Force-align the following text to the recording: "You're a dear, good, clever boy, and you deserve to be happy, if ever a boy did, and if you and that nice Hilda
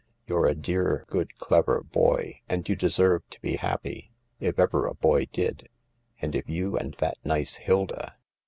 "You're 0.27 0.47
a 0.47 0.55
dear, 0.55 1.05
good, 1.09 1.37
clever 1.37 1.83
boy, 1.83 2.39
and 2.49 2.67
you 2.67 2.75
deserve 2.75 3.21
to 3.29 3.39
be 3.39 3.57
happy, 3.57 4.09
if 4.39 4.57
ever 4.57 4.87
a 4.87 4.95
boy 4.95 5.27
did, 5.31 5.69
and 6.19 6.33
if 6.33 6.49
you 6.49 6.75
and 6.75 6.95
that 6.95 7.19
nice 7.23 7.57
Hilda 7.57 8.15